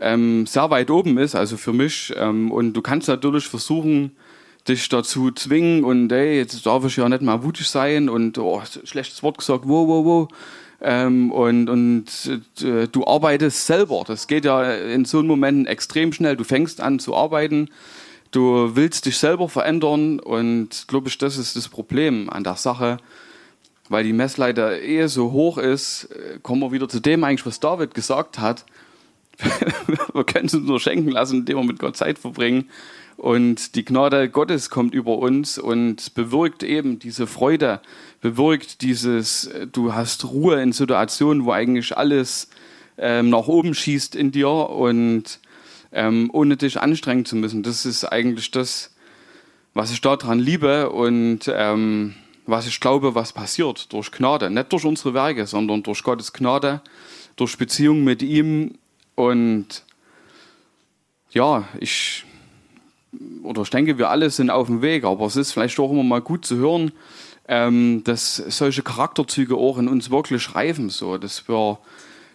ähm, 0.00 0.46
sehr 0.46 0.70
weit 0.70 0.90
oben 0.90 1.18
ist, 1.18 1.34
also 1.34 1.56
für 1.56 1.72
mich. 1.72 2.12
Ähm, 2.16 2.50
und 2.50 2.72
du 2.74 2.82
kannst 2.82 3.08
natürlich 3.08 3.46
versuchen, 3.46 4.12
dich 4.68 4.88
dazu 4.88 5.30
zwingen 5.30 5.84
und 5.84 6.12
ey, 6.12 6.36
jetzt 6.36 6.64
darf 6.66 6.84
ich 6.84 6.96
ja 6.96 7.08
nicht 7.08 7.22
mal 7.22 7.42
wutig 7.42 7.68
sein 7.68 8.08
und 8.08 8.38
oh, 8.38 8.62
schlechtes 8.84 9.22
Wort 9.22 9.38
gesagt, 9.38 9.62
wo, 9.66 9.88
wo, 9.88 10.04
wo. 10.04 10.28
Ähm, 10.80 11.32
und 11.32 11.68
und 11.68 12.06
äh, 12.62 12.86
du 12.86 13.06
arbeitest 13.06 13.66
selber. 13.66 14.04
Das 14.06 14.28
geht 14.28 14.44
ja 14.44 14.74
in 14.74 15.04
so 15.04 15.18
einem 15.18 15.28
Moment 15.28 15.66
extrem 15.66 16.12
schnell. 16.12 16.36
Du 16.36 16.44
fängst 16.44 16.80
an 16.80 17.00
zu 17.00 17.16
arbeiten, 17.16 17.70
du 18.30 18.76
willst 18.76 19.06
dich 19.06 19.18
selber 19.18 19.48
verändern 19.48 20.20
und 20.20 20.86
glaube 20.86 21.08
ich, 21.08 21.18
das 21.18 21.36
ist 21.36 21.56
das 21.56 21.68
Problem 21.68 22.30
an 22.30 22.44
der 22.44 22.56
Sache. 22.56 22.98
Weil 23.88 24.04
die 24.04 24.12
Messleiter 24.12 24.82
eh 24.82 25.06
so 25.06 25.32
hoch 25.32 25.56
ist, 25.56 26.10
äh, 26.12 26.38
kommen 26.42 26.60
wir 26.60 26.72
wieder 26.72 26.88
zu 26.88 27.00
dem 27.00 27.24
eigentlich, 27.24 27.46
was 27.46 27.58
David 27.58 27.94
gesagt 27.94 28.38
hat. 28.38 28.64
wir 30.12 30.24
können 30.24 30.46
es 30.46 30.54
uns 30.54 30.66
nur 30.66 30.80
schenken 30.80 31.10
lassen, 31.10 31.40
indem 31.40 31.58
wir 31.58 31.64
mit 31.64 31.78
Gott 31.78 31.96
Zeit 31.96 32.18
verbringen. 32.18 32.68
Und 33.16 33.74
die 33.74 33.84
Gnade 33.84 34.28
Gottes 34.28 34.70
kommt 34.70 34.94
über 34.94 35.18
uns 35.18 35.58
und 35.58 36.14
bewirkt 36.14 36.62
eben 36.62 37.00
diese 37.00 37.26
Freude, 37.26 37.80
bewirkt 38.20 38.82
dieses, 38.82 39.50
du 39.72 39.92
hast 39.92 40.24
Ruhe 40.24 40.62
in 40.62 40.72
Situationen, 40.72 41.44
wo 41.44 41.50
eigentlich 41.50 41.96
alles 41.96 42.48
ähm, 42.96 43.30
nach 43.30 43.48
oben 43.48 43.74
schießt 43.74 44.14
in 44.14 44.30
dir 44.30 44.50
und 44.50 45.40
ähm, 45.90 46.30
ohne 46.32 46.56
dich 46.56 46.80
anstrengen 46.80 47.24
zu 47.24 47.34
müssen. 47.34 47.62
Das 47.62 47.86
ist 47.86 48.04
eigentlich 48.04 48.50
das, 48.52 48.94
was 49.74 49.90
ich 49.90 50.00
daran 50.00 50.38
liebe 50.38 50.90
und 50.90 51.40
ähm, 51.52 52.14
was 52.46 52.66
ich 52.66 52.80
glaube, 52.80 53.14
was 53.14 53.32
passiert 53.32 53.92
durch 53.92 54.10
Gnade. 54.10 54.48
Nicht 54.48 54.72
durch 54.72 54.84
unsere 54.84 55.14
Werke, 55.14 55.46
sondern 55.46 55.82
durch 55.82 56.02
Gottes 56.02 56.32
Gnade, 56.32 56.82
durch 57.36 57.58
Beziehung 57.58 58.04
mit 58.04 58.22
ihm 58.22 58.74
und 59.18 59.82
ja, 61.30 61.64
ich 61.80 62.24
oder 63.42 63.62
ich 63.62 63.70
denke, 63.70 63.98
wir 63.98 64.10
alle 64.10 64.30
sind 64.30 64.48
auf 64.48 64.68
dem 64.68 64.80
Weg, 64.80 65.02
aber 65.02 65.26
es 65.26 65.34
ist 65.34 65.50
vielleicht 65.50 65.80
auch 65.80 65.90
immer 65.90 66.04
mal 66.04 66.20
gut 66.20 66.46
zu 66.46 66.56
hören, 66.56 66.92
ähm, 67.48 68.04
dass 68.04 68.36
solche 68.36 68.82
Charakterzüge 68.82 69.56
auch 69.56 69.78
in 69.78 69.88
uns 69.88 70.12
wirklich 70.12 70.54
reifen, 70.54 70.88
so, 70.88 71.18
dass 71.18 71.48
wir, 71.48 71.80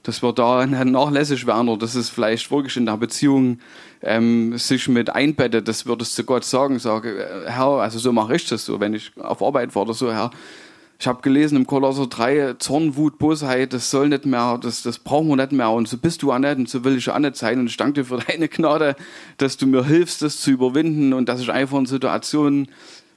dass 0.02 0.22
wir 0.22 0.34
da 0.34 0.66
nachlässig 0.84 1.48
werden 1.48 1.70
oder 1.70 1.80
dass 1.80 1.96
es 1.96 2.10
vielleicht 2.10 2.52
wirklich 2.52 2.76
in 2.76 2.86
der 2.86 2.98
Beziehung 2.98 3.60
ähm, 4.02 4.58
sich 4.58 4.90
mit 4.90 5.10
einbettet, 5.10 5.70
dass 5.70 5.86
wir 5.86 5.96
das 5.96 6.14
zu 6.14 6.26
Gott 6.26 6.44
sagen, 6.44 6.80
sage, 6.80 7.24
äh, 7.24 7.50
Herr, 7.50 7.80
also 7.80 7.98
so 7.98 8.12
mache 8.12 8.36
ich 8.36 8.46
das 8.46 8.66
so, 8.66 8.82
wenn 8.82 8.94
ich 8.94 9.14
auf 9.22 9.42
Arbeit 9.42 9.74
war 9.74 9.84
oder 9.84 9.94
so, 9.94 10.12
Herr, 10.12 10.32
ich 11.04 11.08
habe 11.08 11.22
gelesen 11.22 11.58
im 11.58 11.68
Kolosser 11.68 12.08
3, 12.08 12.54
Zorn, 12.60 12.96
Wut, 12.96 13.18
Bosheit, 13.20 13.74
das 13.74 13.92
soll 13.92 14.08
nicht 14.08 14.26
mehr, 14.26 14.58
das, 14.58 14.84
das 14.84 15.00
brauchen 15.00 15.28
wir 15.28 15.36
nicht 15.36 15.52
mehr. 15.52 15.70
Und 15.70 15.86
so 15.90 15.98
bist 15.98 16.24
du 16.24 16.32
auch 16.32 16.40
nicht 16.40 16.56
und 16.56 16.70
so 16.70 16.86
will 16.86 16.98
ich 16.98 17.10
auch 17.10 17.20
nicht 17.20 17.36
sein. 17.36 17.60
Und 17.60 17.68
ich 17.68 17.76
danke 17.76 17.96
dir 17.96 18.06
für 18.06 18.20
deine 18.28 18.48
Gnade, 18.48 18.96
dass 19.36 19.58
du 19.58 19.68
mir 19.68 19.84
hilfst, 19.84 20.22
das 20.22 20.40
zu 20.40 20.52
überwinden 20.52 21.12
und 21.12 21.28
dass 21.28 21.42
ich 21.42 21.52
einfach 21.52 21.78
in 21.78 21.88
Situationen 21.88 22.70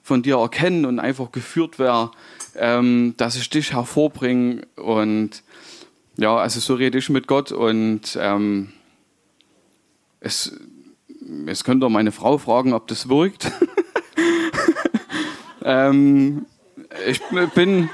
von 0.03 0.25
dir 0.25 0.39
erkenne 0.39 0.89
und 0.89 0.99
einfach 0.99 1.31
geführt 1.31 1.79
werde, 1.79 2.11
ähm, 2.57 3.15
dass 3.19 3.37
ich 3.37 3.49
dich 3.51 3.73
hervorbringe. 3.73 4.67
Und 4.75 5.45
ja, 6.17 6.37
also 6.37 6.59
so 6.59 6.75
rede 6.75 6.99
ich 6.99 7.09
mit 7.09 7.29
Gott 7.29 7.53
und 7.53 8.19
ähm, 8.21 8.73
es, 10.19 10.59
jetzt 11.47 11.65
könnt 11.65 11.85
ihr 11.85 11.89
meine 11.89 12.11
Frau 12.11 12.37
fragen, 12.39 12.73
ob 12.73 12.89
das 12.89 13.09
wirkt. 13.09 13.53
ähm, 15.63 16.47
ich 17.07 17.21
bin, 17.55 17.91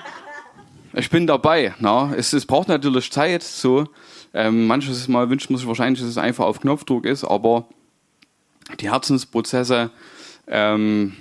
ich 0.95 1.11
bin 1.11 1.27
dabei. 1.27 1.75
Na? 1.79 2.13
Es, 2.17 2.33
es 2.33 2.47
braucht 2.47 2.69
natürlich 2.69 3.11
Zeit. 3.11 3.43
So. 3.43 3.89
Ähm, 4.35 4.67
manches 4.67 5.09
Mal 5.09 5.31
wünscht 5.31 5.51
man 5.51 5.59
sich 5.59 5.69
wahrscheinlich, 5.69 6.01
dass 6.01 6.09
es 6.09 6.19
einfach 6.19 6.47
auf 6.47 6.61
Knopfdruck 6.61 7.05
ist, 7.05 7.25
aber 7.25 7.67
die 8.81 8.91
Herzensprozesse 8.91 9.91
ähm, 10.47 11.15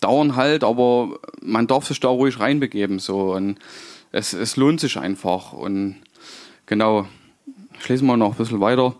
dauern 0.00 0.36
halt, 0.36 0.64
aber 0.64 1.18
man 1.40 1.66
darf 1.66 1.86
sich 1.86 2.00
da 2.00 2.08
ruhig 2.08 2.40
reinbegeben. 2.40 2.98
So. 2.98 3.34
Und 3.34 3.58
es, 4.12 4.32
es 4.32 4.56
lohnt 4.56 4.80
sich 4.80 4.98
einfach. 4.98 5.52
Und 5.52 5.96
genau, 6.66 7.06
ich 7.80 7.88
lese 7.88 8.04
mal 8.04 8.16
noch 8.16 8.32
ein 8.32 8.36
bisschen 8.38 8.60
weiter. 8.60 8.94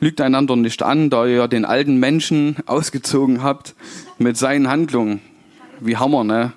Lügt 0.00 0.20
einander 0.20 0.56
nicht 0.56 0.82
an, 0.82 1.10
da 1.10 1.26
ihr 1.26 1.48
den 1.48 1.64
alten 1.64 1.96
Menschen 1.96 2.56
ausgezogen 2.66 3.42
habt 3.42 3.74
mit 4.18 4.36
seinen 4.36 4.68
Handlungen. 4.68 5.20
Wie 5.80 5.96
Hammer, 5.96 6.24
ne? 6.24 6.52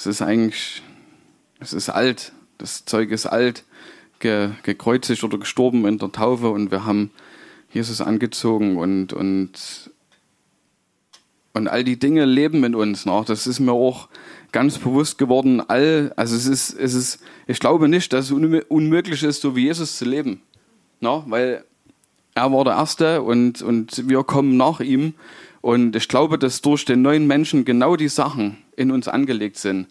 Es 0.00 0.06
ist 0.06 0.22
eigentlich, 0.22 0.82
es 1.58 1.74
ist 1.74 1.90
alt, 1.90 2.32
das 2.56 2.86
Zeug 2.86 3.10
ist 3.10 3.26
alt, 3.26 3.64
ge, 4.18 4.48
gekreuzigt 4.62 5.22
oder 5.24 5.36
gestorben 5.36 5.86
in 5.86 5.98
der 5.98 6.10
Taufe 6.10 6.48
und 6.48 6.70
wir 6.70 6.86
haben 6.86 7.10
Jesus 7.70 8.00
angezogen 8.00 8.78
und, 8.78 9.12
und, 9.12 9.90
und 11.52 11.68
all 11.68 11.84
die 11.84 11.98
Dinge 11.98 12.24
leben 12.24 12.64
in 12.64 12.74
uns 12.74 13.04
noch. 13.04 13.26
Das 13.26 13.46
ist 13.46 13.60
mir 13.60 13.72
auch 13.72 14.08
ganz 14.52 14.78
bewusst 14.78 15.18
geworden. 15.18 15.60
All, 15.68 16.14
also 16.16 16.34
es 16.34 16.46
ist, 16.46 16.72
es 16.72 16.94
ist, 16.94 17.20
ich 17.46 17.60
glaube 17.60 17.86
nicht, 17.86 18.14
dass 18.14 18.30
es 18.30 18.62
unmöglich 18.68 19.22
ist, 19.22 19.42
so 19.42 19.54
wie 19.54 19.64
Jesus 19.64 19.98
zu 19.98 20.06
leben. 20.06 20.40
No? 21.00 21.24
Weil 21.26 21.62
er 22.34 22.50
war 22.50 22.64
der 22.64 22.74
Erste 22.74 23.20
und, 23.20 23.60
und 23.60 24.08
wir 24.08 24.24
kommen 24.24 24.56
nach 24.56 24.80
ihm. 24.80 25.12
Und 25.60 25.94
ich 25.94 26.08
glaube, 26.08 26.38
dass 26.38 26.62
durch 26.62 26.84
den 26.84 27.02
neuen 27.02 27.26
Menschen 27.26 27.64
genau 27.64 27.96
die 27.96 28.08
Sachen 28.08 28.58
in 28.76 28.90
uns 28.90 29.08
angelegt 29.08 29.58
sind. 29.58 29.88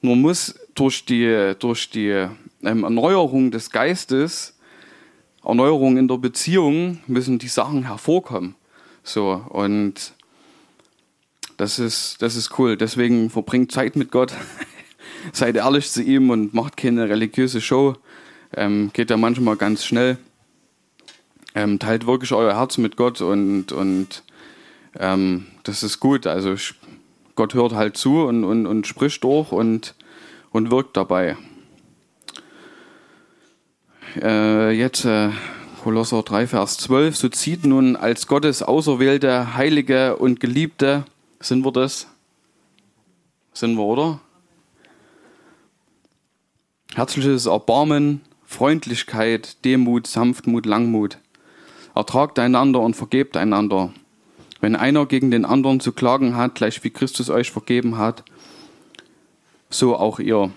Nur 0.00 0.16
muss 0.16 0.54
durch 0.74 1.04
die, 1.04 1.54
durch 1.58 1.90
die 1.90 2.26
ähm, 2.62 2.84
Erneuerung 2.84 3.52
des 3.52 3.70
Geistes, 3.70 4.58
Erneuerung 5.44 5.96
in 5.96 6.08
der 6.08 6.18
Beziehung, 6.18 7.00
müssen 7.06 7.38
die 7.38 7.48
Sachen 7.48 7.86
hervorkommen. 7.86 8.56
So, 9.04 9.44
und 9.48 10.12
das 11.56 11.78
ist, 11.78 12.20
das 12.20 12.34
ist 12.34 12.58
cool. 12.58 12.76
Deswegen 12.76 13.30
verbringt 13.30 13.70
Zeit 13.70 13.94
mit 13.94 14.10
Gott. 14.10 14.32
Seid 15.32 15.56
ehrlich 15.56 15.90
zu 15.90 16.02
ihm 16.02 16.30
und 16.30 16.52
macht 16.52 16.76
keine 16.76 17.08
religiöse 17.08 17.60
Show. 17.60 17.94
Ähm, 18.54 18.90
geht 18.92 19.10
ja 19.10 19.16
manchmal 19.16 19.56
ganz 19.56 19.84
schnell. 19.84 20.18
Ähm, 21.54 21.78
teilt 21.78 22.06
wirklich 22.06 22.32
euer 22.32 22.56
Herz 22.56 22.78
mit 22.78 22.96
Gott 22.96 23.20
und, 23.20 23.70
und 23.70 24.24
ähm, 24.98 25.46
das 25.64 25.82
ist 25.82 26.00
gut. 26.00 26.26
Also 26.26 26.54
Gott 27.34 27.54
hört 27.54 27.72
halt 27.72 27.96
zu 27.96 28.22
und, 28.22 28.44
und, 28.44 28.66
und 28.66 28.86
spricht 28.86 29.24
durch 29.24 29.52
und, 29.52 29.94
und 30.50 30.70
wirkt 30.70 30.96
dabei. 30.96 31.36
Äh, 34.20 34.72
jetzt 34.72 35.04
äh, 35.04 35.30
Kolosser 35.82 36.22
3, 36.22 36.46
Vers 36.46 36.76
12. 36.78 37.16
So 37.16 37.28
zieht 37.28 37.64
nun 37.64 37.96
als 37.96 38.26
Gottes 38.26 38.62
auserwählte, 38.62 39.56
heilige 39.56 40.16
und 40.16 40.38
geliebte, 40.38 41.04
sind 41.40 41.64
wir 41.64 41.72
das? 41.72 42.06
Sind 43.52 43.76
wir, 43.76 43.82
oder? 43.82 44.20
Herzliches 46.94 47.46
Erbarmen, 47.46 48.20
Freundlichkeit, 48.44 49.64
Demut, 49.64 50.06
Sanftmut, 50.06 50.66
Langmut. 50.66 51.18
Ertragt 51.94 52.38
einander 52.38 52.80
und 52.80 52.94
vergebt 52.94 53.36
einander. 53.36 53.92
Wenn 54.62 54.76
einer 54.76 55.06
gegen 55.06 55.32
den 55.32 55.44
anderen 55.44 55.80
zu 55.80 55.90
klagen 55.90 56.36
hat, 56.36 56.54
gleich 56.54 56.82
wie 56.84 56.90
Christus 56.90 57.28
euch 57.30 57.50
vergeben 57.50 57.98
hat, 57.98 58.22
so 59.68 59.96
auch 59.96 60.20
ihr. 60.20 60.52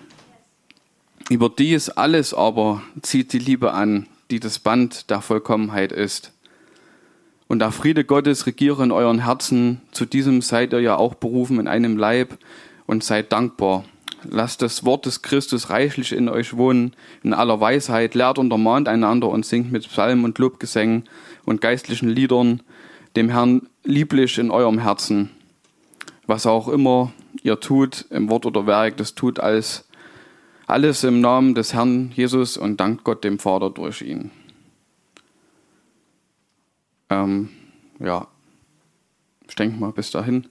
Über 1.28 1.50
dies 1.50 1.88
alles 1.88 2.32
aber 2.32 2.82
zieht 3.02 3.32
die 3.32 3.40
Liebe 3.40 3.72
an, 3.72 4.06
die 4.30 4.38
das 4.38 4.60
Band 4.60 5.10
der 5.10 5.22
Vollkommenheit 5.22 5.90
ist. 5.90 6.30
Und 7.48 7.58
der 7.58 7.72
Friede 7.72 8.04
Gottes 8.04 8.46
regiere 8.46 8.84
in 8.84 8.92
euren 8.92 9.24
Herzen, 9.24 9.80
zu 9.90 10.06
diesem 10.06 10.40
seid 10.40 10.72
ihr 10.72 10.80
ja 10.80 10.96
auch 10.96 11.14
berufen 11.14 11.58
in 11.58 11.66
einem 11.66 11.96
Leib 11.96 12.38
und 12.86 13.02
seid 13.02 13.32
dankbar. 13.32 13.84
Lasst 14.22 14.62
das 14.62 14.84
Wort 14.84 15.06
des 15.06 15.22
Christus 15.22 15.68
reichlich 15.70 16.12
in 16.12 16.28
euch 16.28 16.56
wohnen, 16.56 16.94
in 17.24 17.34
aller 17.34 17.60
Weisheit, 17.60 18.14
lehrt 18.14 18.38
und 18.38 18.52
ermahnt 18.52 18.86
einander 18.86 19.28
und 19.28 19.44
singt 19.44 19.72
mit 19.72 19.88
Psalmen 19.88 20.24
und 20.24 20.38
Lobgesängen 20.38 21.08
und 21.44 21.60
geistlichen 21.60 22.08
Liedern 22.08 22.62
dem 23.16 23.30
Herrn 23.30 23.68
lieblich 23.82 24.38
in 24.38 24.50
eurem 24.50 24.78
Herzen. 24.78 25.30
Was 26.26 26.46
auch 26.46 26.68
immer 26.68 27.12
ihr 27.42 27.60
tut, 27.60 28.06
im 28.10 28.28
Wort 28.28 28.46
oder 28.46 28.66
Werk, 28.66 28.96
das 28.96 29.14
tut 29.14 29.40
alles, 29.40 29.88
alles 30.66 31.04
im 31.04 31.20
Namen 31.20 31.54
des 31.54 31.72
Herrn 31.72 32.12
Jesus 32.14 32.56
und 32.56 32.78
dankt 32.78 33.04
Gott 33.04 33.24
dem 33.24 33.38
Vater 33.38 33.70
durch 33.70 34.02
ihn. 34.02 34.30
Ähm, 37.08 37.50
ja, 38.00 38.26
ich 39.48 39.54
denke 39.54 39.78
mal 39.78 39.92
bis 39.92 40.10
dahin. 40.10 40.48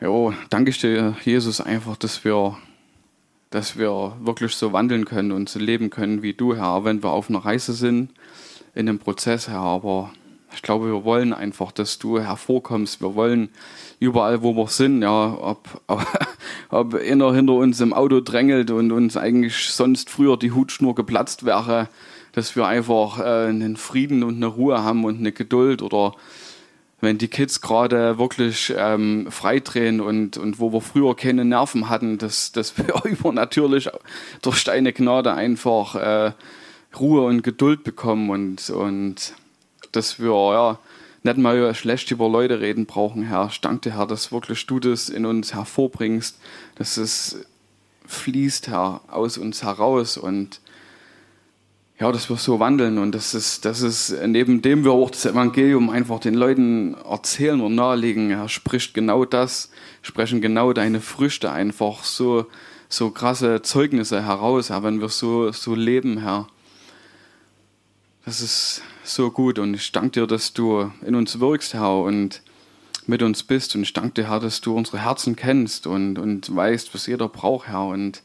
Jo, 0.00 0.34
danke 0.50 0.70
ich 0.70 0.80
dir, 0.80 1.16
Jesus, 1.24 1.60
einfach, 1.60 1.96
dass 1.96 2.24
wir, 2.24 2.58
dass 3.50 3.78
wir 3.78 4.16
wirklich 4.20 4.54
so 4.54 4.72
wandeln 4.72 5.04
können 5.04 5.32
und 5.32 5.48
so 5.48 5.58
leben 5.58 5.90
können 5.90 6.22
wie 6.22 6.34
du, 6.34 6.56
Herr, 6.56 6.84
wenn 6.84 7.02
wir 7.02 7.10
auf 7.10 7.30
einer 7.30 7.44
Reise 7.44 7.72
sind, 7.72 8.10
in 8.74 8.88
einem 8.88 8.98
Prozess, 8.98 9.48
Herr. 9.48 9.60
Aber 9.60 10.12
ich 10.54 10.62
glaube, 10.62 10.86
wir 10.86 11.04
wollen 11.04 11.32
einfach, 11.32 11.72
dass 11.72 11.98
du 11.98 12.18
hervorkommst. 12.18 13.00
Wir 13.00 13.14
wollen 13.14 13.50
überall, 14.00 14.42
wo 14.42 14.54
wir 14.54 14.68
sind, 14.68 15.02
ja, 15.02 15.36
ob, 15.40 15.82
ob, 15.86 16.06
ob 16.70 16.94
einer 16.94 17.34
hinter 17.34 17.54
uns 17.54 17.80
im 17.80 17.92
Auto 17.92 18.20
drängelt 18.20 18.70
und 18.70 18.92
uns 18.92 19.16
eigentlich 19.16 19.68
sonst 19.70 20.10
früher 20.10 20.36
die 20.36 20.52
Hutschnur 20.52 20.94
geplatzt 20.94 21.44
wäre, 21.44 21.88
dass 22.32 22.56
wir 22.56 22.66
einfach 22.66 23.18
äh, 23.18 23.48
einen 23.48 23.76
Frieden 23.76 24.22
und 24.22 24.36
eine 24.36 24.46
Ruhe 24.46 24.82
haben 24.82 25.04
und 25.04 25.18
eine 25.18 25.32
Geduld 25.32 25.82
oder 25.82 26.14
wenn 27.00 27.18
die 27.18 27.28
Kids 27.28 27.60
gerade 27.60 28.18
wirklich 28.18 28.72
ähm, 28.76 29.30
freidrehen 29.30 30.00
und, 30.00 30.38
und 30.38 30.58
wo 30.58 30.72
wir 30.72 30.80
früher 30.80 31.14
keine 31.14 31.44
Nerven 31.44 31.88
hatten, 31.88 32.18
dass, 32.18 32.52
dass 32.52 32.76
wir 32.78 33.04
übernatürlich 33.04 33.90
durch 34.42 34.64
deine 34.64 34.92
Gnade 34.92 35.34
einfach 35.34 35.94
äh, 35.94 36.32
Ruhe 36.98 37.26
und 37.26 37.42
Geduld 37.42 37.84
bekommen 37.84 38.30
und, 38.30 38.70
und 38.70 39.34
dass 39.92 40.18
wir 40.18 40.30
ja 40.30 40.78
nicht 41.22 41.38
mal 41.38 41.74
schlecht 41.74 42.10
über 42.10 42.28
Leute 42.28 42.60
reden 42.60 42.86
brauchen, 42.86 43.24
Herr. 43.24 43.48
Ich 43.50 43.60
danke 43.60 43.90
dir, 43.90 43.96
Herr, 43.96 44.06
dass 44.06 44.32
wirklich 44.32 44.64
du 44.66 44.78
das 44.78 45.08
in 45.08 45.26
uns 45.26 45.54
hervorbringst, 45.54 46.38
dass 46.76 46.96
es 46.96 47.44
fließt, 48.06 48.68
Herr, 48.68 49.00
aus 49.08 49.36
uns 49.36 49.62
heraus 49.62 50.16
und 50.16 50.60
ja, 51.98 52.12
dass 52.12 52.28
wir 52.28 52.36
so 52.36 52.60
wandeln 52.60 52.98
und 52.98 53.14
das 53.14 53.32
ist, 53.32 53.64
das 53.64 53.80
ist 53.80 54.14
neben 54.26 54.60
dem 54.60 54.84
wir 54.84 54.92
auch 54.92 55.10
das 55.10 55.24
Evangelium 55.24 55.88
einfach 55.88 56.20
den 56.20 56.34
Leuten 56.34 56.94
erzählen 56.94 57.60
und 57.60 57.74
nahelegen. 57.74 58.30
Er 58.30 58.50
spricht 58.50 58.92
genau 58.92 59.24
das, 59.24 59.70
sprechen 60.02 60.42
genau 60.42 60.74
deine 60.74 61.00
Früchte 61.00 61.50
einfach 61.50 62.04
so, 62.04 62.46
so 62.90 63.10
krasse 63.10 63.62
Zeugnisse 63.62 64.22
heraus, 64.22 64.68
Herr, 64.68 64.82
wenn 64.82 65.00
wir 65.00 65.08
so, 65.08 65.50
so 65.52 65.74
leben, 65.74 66.18
Herr. 66.18 66.48
Das 68.26 68.42
ist 68.42 68.82
so 69.02 69.30
gut 69.30 69.58
und 69.58 69.72
ich 69.74 69.90
danke 69.92 70.20
dir, 70.20 70.26
dass 70.26 70.52
du 70.52 70.90
in 71.06 71.14
uns 71.14 71.40
wirkst, 71.40 71.74
Herr, 71.74 72.00
und 72.00 72.42
mit 73.06 73.22
uns 73.22 73.42
bist 73.42 73.74
und 73.74 73.82
ich 73.84 73.92
danke 73.94 74.22
dir, 74.22 74.28
Herr, 74.28 74.40
dass 74.40 74.60
du 74.60 74.76
unsere 74.76 74.98
Herzen 74.98 75.34
kennst 75.34 75.86
und, 75.86 76.18
und 76.18 76.54
weißt, 76.54 76.92
was 76.92 77.06
jeder 77.06 77.28
braucht, 77.28 77.68
Herr, 77.68 77.86
und 77.86 78.22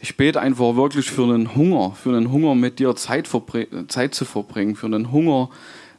ich 0.00 0.16
bete 0.16 0.40
einfach 0.40 0.76
wirklich 0.76 1.10
für 1.10 1.24
einen 1.24 1.54
Hunger, 1.54 1.92
für 1.92 2.10
einen 2.10 2.30
Hunger 2.30 2.54
mit 2.54 2.78
dir 2.78 2.94
Zeit, 2.96 3.28
Zeit 3.88 4.14
zu 4.14 4.24
verbringen, 4.24 4.76
für 4.76 4.86
einen 4.86 5.10
Hunger 5.10 5.50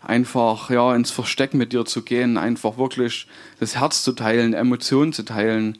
einfach 0.01 0.69
ja 0.69 0.95
ins 0.95 1.11
Versteck 1.11 1.53
mit 1.53 1.73
dir 1.73 1.85
zu 1.85 2.03
gehen, 2.03 2.37
einfach 2.37 2.77
wirklich 2.77 3.27
das 3.59 3.79
Herz 3.79 4.03
zu 4.03 4.13
teilen, 4.13 4.53
Emotionen 4.53 5.13
zu 5.13 5.23
teilen, 5.23 5.77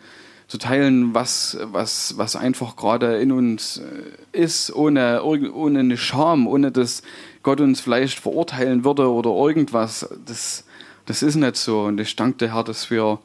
zu 0.48 0.58
teilen, 0.58 1.14
was, 1.14 1.58
was, 1.62 2.18
was 2.18 2.36
einfach 2.36 2.76
gerade 2.76 3.18
in 3.18 3.32
uns 3.32 3.78
äh, 3.78 4.42
ist, 4.42 4.74
ohne, 4.74 5.24
ohne 5.24 5.80
eine 5.80 5.98
Scham, 5.98 6.48
ohne 6.48 6.72
dass 6.72 7.04
Gott 7.44 7.60
uns 7.60 7.82
vielleicht 7.82 8.20
verurteilen 8.20 8.84
würde 8.84 9.12
oder 9.12 9.30
irgendwas. 9.30 10.08
Das, 10.26 10.64
das 11.06 11.22
ist 11.22 11.36
nicht 11.36 11.58
so. 11.58 11.84
Und 11.84 12.00
ich 12.00 12.16
danke 12.16 12.38
dir, 12.38 12.54
Herr, 12.54 12.64
dass 12.64 12.90
wir, 12.90 13.20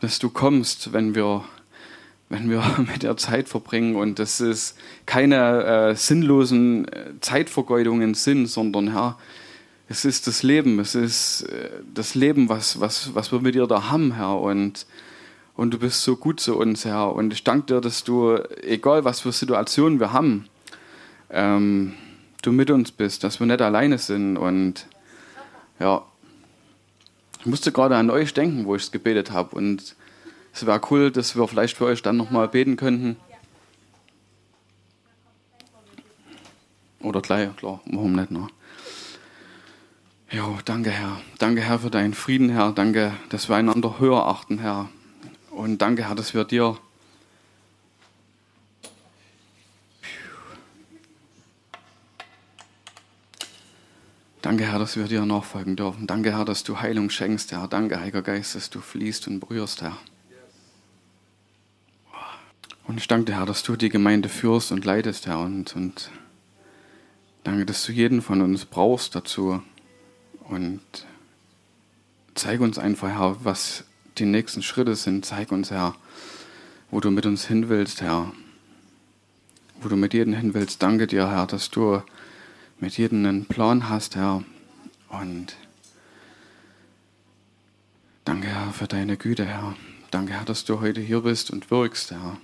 dass 0.00 0.18
du 0.18 0.28
kommst, 0.28 0.92
wenn 0.92 1.14
wir 1.14 1.44
wenn 2.28 2.50
wir 2.50 2.62
mit 2.92 3.02
der 3.02 3.16
Zeit 3.16 3.48
verbringen 3.48 3.96
und 3.96 4.18
dass 4.18 4.40
es 4.40 4.74
keine 5.06 5.90
äh, 5.90 5.94
sinnlosen 5.94 6.88
äh, 6.88 7.12
Zeitvergeudungen 7.20 8.14
sind, 8.14 8.46
sondern 8.46 8.92
Herr, 8.92 9.18
es 9.88 10.04
ist 10.04 10.26
das 10.26 10.42
Leben, 10.42 10.80
es 10.80 10.94
ist 10.94 11.42
äh, 11.42 11.70
das 11.94 12.14
Leben, 12.14 12.48
was, 12.48 12.80
was, 12.80 13.14
was 13.14 13.30
wir 13.30 13.40
mit 13.40 13.54
dir 13.54 13.66
da 13.66 13.90
haben, 13.90 14.14
Herr. 14.14 14.40
Und, 14.40 14.86
und 15.54 15.72
du 15.72 15.78
bist 15.78 16.02
so 16.02 16.16
gut 16.16 16.40
zu 16.40 16.56
uns, 16.56 16.84
Herr. 16.84 17.14
Und 17.14 17.32
ich 17.32 17.44
danke 17.44 17.66
dir, 17.66 17.80
dass 17.80 18.02
du, 18.02 18.36
egal 18.62 19.04
was 19.04 19.20
für 19.20 19.32
Situationen 19.32 20.00
wir 20.00 20.12
haben, 20.12 20.48
ähm, 21.30 21.94
du 22.42 22.52
mit 22.52 22.70
uns 22.70 22.90
bist, 22.90 23.22
dass 23.22 23.38
wir 23.38 23.46
nicht 23.46 23.62
alleine 23.62 23.98
sind. 23.98 24.36
Und 24.36 24.86
ja, 25.78 26.02
ich 27.40 27.46
musste 27.46 27.70
gerade 27.70 27.96
an 27.96 28.10
euch 28.10 28.34
denken, 28.34 28.64
wo 28.66 28.74
ich 28.74 28.82
es 28.82 28.92
gebetet 28.92 29.30
habe. 29.30 29.54
Und 29.54 29.94
es 30.56 30.64
wäre 30.64 30.80
cool, 30.90 31.10
dass 31.10 31.36
wir 31.36 31.46
vielleicht 31.46 31.76
für 31.76 31.84
euch 31.84 32.00
dann 32.00 32.16
nochmal 32.16 32.48
beten 32.48 32.76
könnten. 32.76 33.16
Oder 37.00 37.20
gleich, 37.20 37.54
klar, 37.56 37.82
warum 37.84 38.14
nicht 38.14 38.30
noch? 38.30 38.48
Ja, 40.30 40.58
danke 40.64 40.90
Herr. 40.90 41.20
Danke 41.38 41.60
Herr 41.60 41.78
für 41.78 41.90
deinen 41.90 42.14
Frieden, 42.14 42.48
Herr. 42.48 42.72
Danke, 42.72 43.12
dass 43.28 43.50
wir 43.50 43.56
einander 43.56 43.98
höher 43.98 44.26
achten, 44.26 44.58
Herr. 44.58 44.88
Und 45.50 45.82
danke 45.82 46.08
Herr, 46.08 46.14
dass 46.14 46.32
wir 46.32 46.44
dir 46.44 46.78
Danke, 54.40 54.64
Herr, 54.64 54.78
dass 54.78 54.96
wir 54.96 55.04
dir 55.04 55.26
nachfolgen 55.26 55.74
dürfen. 55.74 56.06
Danke, 56.06 56.32
Herr, 56.32 56.44
dass 56.44 56.62
du 56.62 56.80
Heilung 56.80 57.10
schenkst, 57.10 57.50
Herr. 57.50 57.66
Danke, 57.66 57.98
Heiliger 57.98 58.22
Geist, 58.22 58.54
dass 58.54 58.70
du 58.70 58.80
fließt 58.80 59.26
und 59.26 59.40
berührst, 59.40 59.82
Herr. 59.82 59.98
Und 62.86 62.98
ich 62.98 63.08
danke 63.08 63.26
dir, 63.26 63.38
Herr, 63.38 63.46
dass 63.46 63.64
du 63.64 63.74
die 63.74 63.88
Gemeinde 63.88 64.28
führst 64.28 64.70
und 64.70 64.84
leitest, 64.84 65.26
Herr. 65.26 65.40
Und, 65.40 65.74
und 65.74 66.10
danke, 67.42 67.66
dass 67.66 67.84
du 67.84 67.92
jeden 67.92 68.22
von 68.22 68.40
uns 68.42 68.64
brauchst 68.64 69.16
dazu. 69.16 69.60
Und 70.48 70.80
zeig 72.34 72.60
uns 72.60 72.78
einfach, 72.78 73.08
Herr, 73.08 73.44
was 73.44 73.84
die 74.18 74.24
nächsten 74.24 74.62
Schritte 74.62 74.94
sind. 74.94 75.26
Zeig 75.26 75.50
uns, 75.50 75.72
Herr, 75.72 75.96
wo 76.90 77.00
du 77.00 77.10
mit 77.10 77.26
uns 77.26 77.46
hin 77.46 77.68
willst, 77.68 78.02
Herr. 78.02 78.32
Wo 79.80 79.88
du 79.88 79.96
mit 79.96 80.14
jedem 80.14 80.34
hin 80.34 80.54
willst. 80.54 80.80
Danke 80.80 81.08
dir, 81.08 81.28
Herr, 81.28 81.46
dass 81.46 81.70
du 81.70 82.02
mit 82.78 82.96
jedem 82.96 83.26
einen 83.26 83.46
Plan 83.46 83.88
hast, 83.88 84.14
Herr. 84.14 84.44
Und 85.08 85.56
danke, 88.24 88.46
Herr, 88.46 88.72
für 88.72 88.86
deine 88.86 89.16
Güte, 89.16 89.44
Herr. 89.44 89.74
Danke, 90.12 90.34
Herr, 90.34 90.44
dass 90.44 90.64
du 90.64 90.80
heute 90.80 91.00
hier 91.00 91.22
bist 91.22 91.50
und 91.50 91.72
wirkst, 91.72 92.12
Herr. 92.12 92.38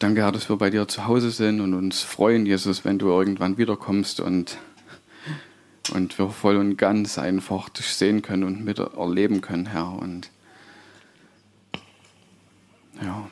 Danke, 0.00 0.22
Herr, 0.22 0.32
dass 0.32 0.48
wir 0.48 0.56
bei 0.56 0.68
dir 0.68 0.88
zu 0.88 1.06
Hause 1.06 1.30
sind 1.30 1.60
und 1.60 1.72
uns 1.72 2.02
freuen, 2.02 2.44
Jesus, 2.44 2.84
wenn 2.84 2.98
du 2.98 3.06
irgendwann 3.06 3.56
wiederkommst 3.56 4.18
und, 4.18 4.58
und 5.94 6.18
wir 6.18 6.28
voll 6.30 6.56
und 6.56 6.76
ganz 6.76 7.18
einfach 7.18 7.68
dich 7.68 7.86
sehen 7.86 8.20
können 8.20 8.42
und 8.42 8.64
mit 8.64 8.80
erleben 8.80 9.40
können, 9.40 9.66
Herr. 9.66 9.92
Und 9.92 10.30
ja. 13.00 13.28